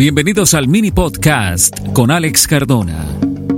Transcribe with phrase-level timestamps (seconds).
[0.00, 3.04] Bienvenidos al mini podcast con Alex Cardona,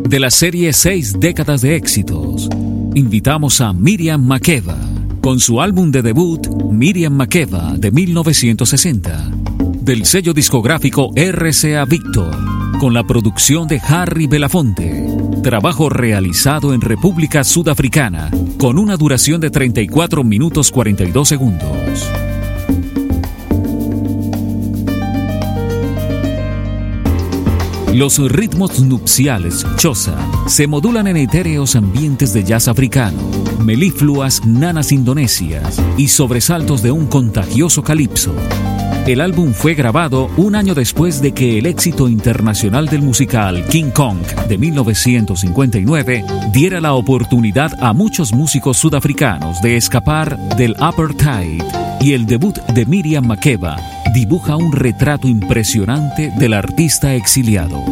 [0.09, 2.49] de la serie 6 décadas de éxitos.
[2.97, 4.77] Invitamos a Miriam Makeba
[5.21, 9.31] con su álbum de debut Miriam Makeba de 1960,
[9.83, 12.37] del sello discográfico RCA Victor,
[12.81, 15.07] con la producción de Harry Belafonte.
[15.45, 22.11] Trabajo realizado en República Sudafricana, con una duración de 34 minutos 42 segundos.
[27.93, 33.19] Los ritmos nupciales choza se modulan en etéreos ambientes de jazz africano,
[33.63, 38.35] melifluas nanas indonesias y sobresaltos de un contagioso calipso.
[39.07, 43.91] El álbum fue grabado un año después de que el éxito internacional del musical King
[43.91, 51.63] Kong de 1959 diera la oportunidad a muchos músicos sudafricanos de escapar del apartheid
[52.01, 53.77] y el debut de Miriam Makeba
[54.13, 57.83] dibuja un retrato impresionante del artista exiliado.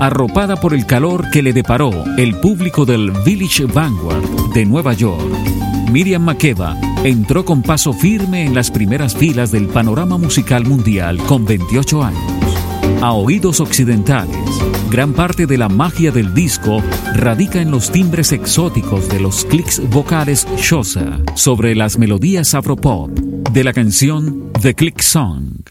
[0.00, 5.22] Arropada por el calor que le deparó el público del Village Vanguard de Nueva York,
[5.90, 11.44] Miriam Makeba entró con paso firme en las primeras filas del panorama musical mundial con
[11.44, 12.43] 28 años.
[13.04, 14.34] A oídos occidentales,
[14.88, 19.86] gran parte de la magia del disco radica en los timbres exóticos de los clics
[19.90, 25.68] vocales Xhosa sobre las melodías afropop de la canción The Click Song.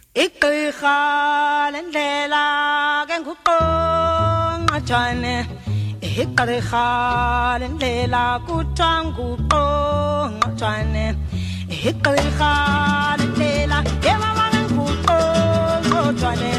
[16.03, 16.51] kotwane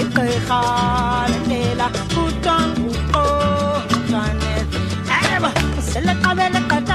[0.00, 0.60] e qirha
[1.30, 1.86] landela
[2.22, 4.54] utonguqotwane
[5.34, 5.50] eba
[5.90, 6.91] seleqabeleqata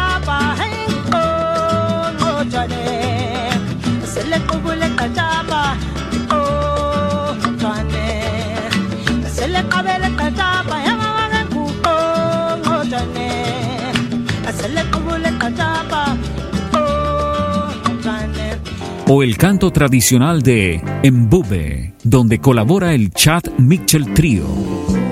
[19.10, 25.07] o el canto tradicional de Mbube, donde colabora el Chad Mitchell Trio.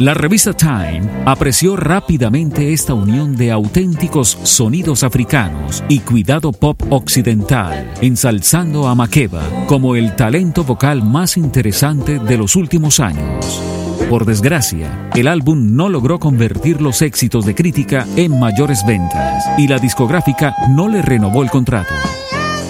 [0.00, 7.92] La revista Time apreció rápidamente esta unión de auténticos sonidos africanos y cuidado pop occidental,
[8.00, 13.60] ensalzando a Makeba como el talento vocal más interesante de los últimos años.
[14.08, 19.66] Por desgracia, el álbum no logró convertir los éxitos de crítica en mayores ventas y
[19.66, 21.92] la discográfica no le renovó el contrato.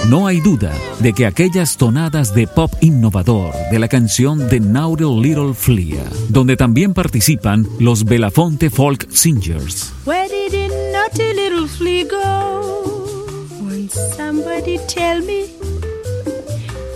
[0.07, 5.05] No hay duda de que aquellas tonadas de pop innovador de la canción The Naughty
[5.05, 9.93] Little Flea, donde también participan los Belafonte Folk Singers.
[10.07, 13.49] Where did the naughty little flea go?
[13.61, 15.45] Won't somebody tell me?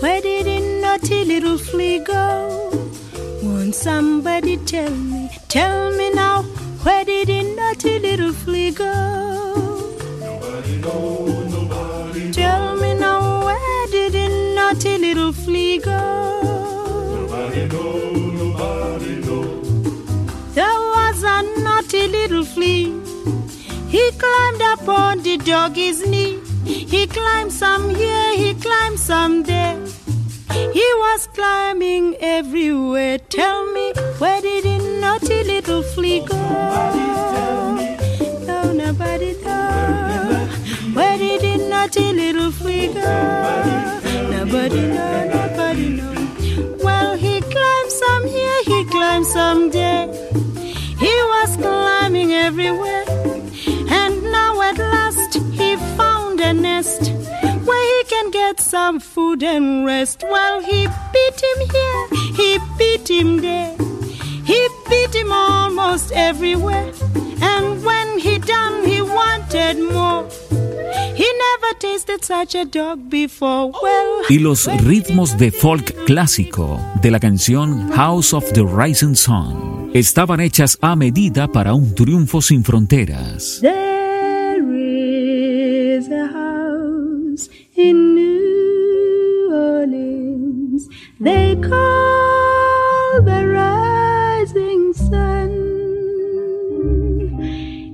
[0.01, 2.71] Where did the naughty little flea go?
[3.43, 5.29] Won't somebody tell me?
[5.49, 6.45] Tell me now,
[6.83, 8.91] where did the naughty little flea go?
[10.19, 11.22] Nobody knows,
[14.73, 15.99] naughty little flea go?
[17.15, 20.55] Nobody knows, nobody knows.
[20.55, 22.85] There was a naughty little flea.
[23.89, 26.41] He climbed up on the doggy's knee.
[26.65, 29.79] He climbed some here, he climbed some there.
[30.51, 33.19] He was climbing everywhere.
[33.19, 36.37] Tell me, where did the naughty little flea go?
[38.47, 40.95] No, nobody knows.
[40.95, 44.02] Where did the naughty little flea go?
[44.45, 46.77] nobody know, nobody know.
[46.83, 50.07] Well, he climbed some here, he climbed some there.
[51.05, 53.05] He was climbing everywhere.
[53.89, 57.13] And now at last he found a nest
[57.69, 60.25] where he can get some food and rest.
[60.29, 62.05] Well, he beat him here,
[62.41, 63.77] he beat him there.
[64.45, 64.61] He
[64.91, 66.93] beat him almost everywhere.
[67.41, 70.29] And when he done, he wanted more.
[71.15, 73.73] He never tasted such a dog before.
[73.83, 79.91] Well, y los ritmos de folk clásico de la canción House of the Rising Sun
[79.95, 83.61] estaban hechas a medida para un triunfo sin fronteras.
[83.61, 90.89] There is a house in New Orleans
[91.21, 95.51] they call the Rising Sun.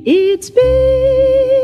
[0.05, 1.58] It's been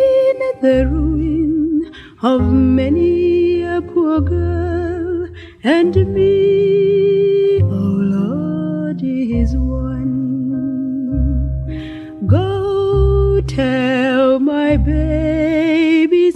[0.65, 5.29] the ruin of many a poor girl
[5.63, 7.61] and me.
[7.63, 10.15] Oh Lord is one.
[12.27, 16.31] Go tell my baby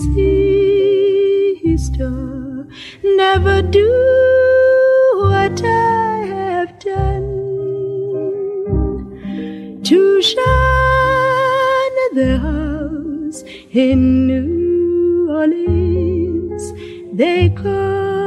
[1.64, 2.12] sister,
[3.02, 3.88] never do
[5.24, 7.30] what I have done
[9.84, 10.36] to shine
[12.14, 12.67] the house
[13.72, 16.72] in New Orleans.
[17.12, 18.17] They call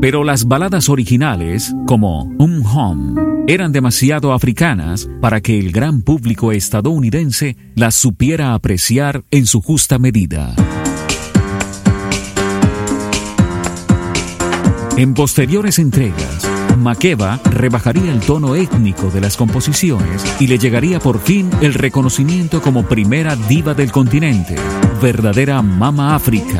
[0.00, 6.52] Pero las baladas originales, como Um Home, eran demasiado africanas para que el gran público
[6.52, 10.54] estadounidense las supiera apreciar en su justa medida.
[14.96, 16.48] En posteriores entregas,
[16.78, 22.62] Makeba rebajaría el tono étnico de las composiciones y le llegaría por fin el reconocimiento
[22.62, 24.56] como primera diva del continente,
[25.00, 26.58] verdadera Mama África.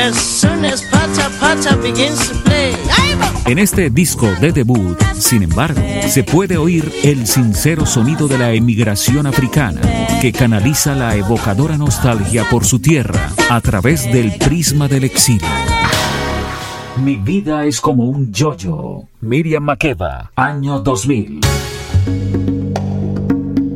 [0.00, 2.74] As soon as Pata Pata begins to play.
[3.46, 8.52] En este disco de debut, sin embargo, se puede oír el sincero sonido de la
[8.52, 9.80] emigración africana,
[10.20, 15.48] que canaliza la evocadora nostalgia por su tierra a través del prisma del exilio.
[17.02, 19.04] Mi vida es como un yo-yo.
[19.20, 21.40] Miriam Makeba, año 2000.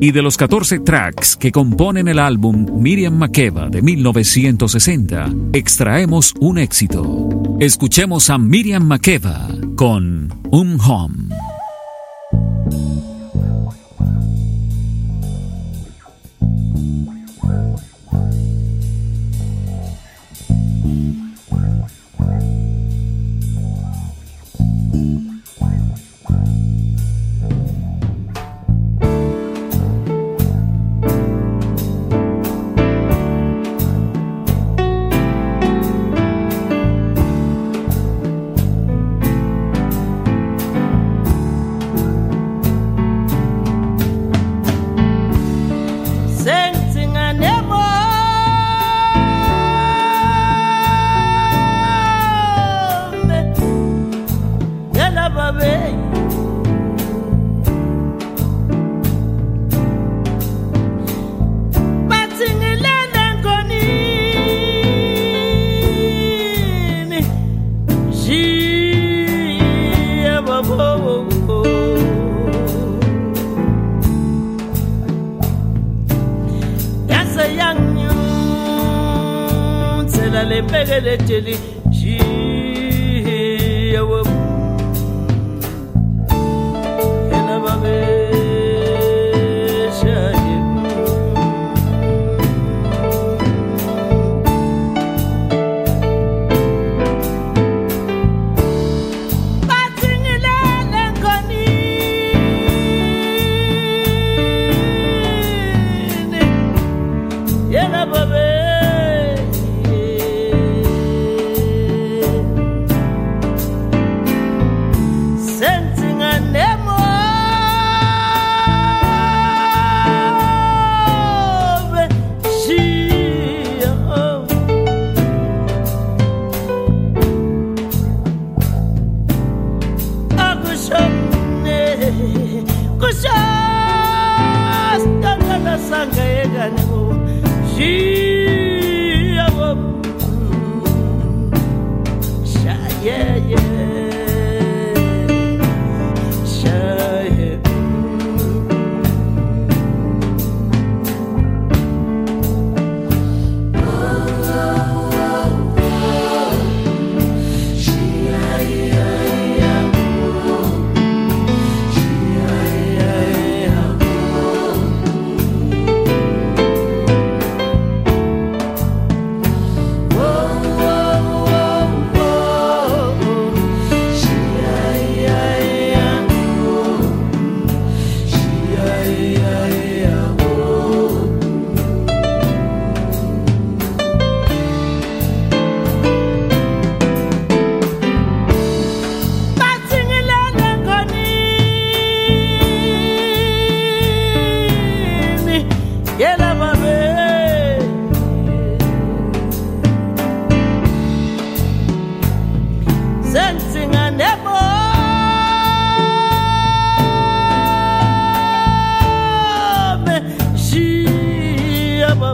[0.04, 6.58] Y de los 14 tracks que componen el álbum Miriam Makeba de 1960, extraemos un
[6.58, 7.30] éxito.
[7.58, 11.43] Escuchemos a Miriam Makeba con Um Home.
[80.86, 81.83] dilly dilly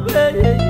[0.01, 0.70] baby.